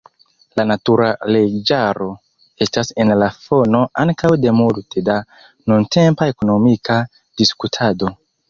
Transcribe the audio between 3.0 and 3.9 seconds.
en la fono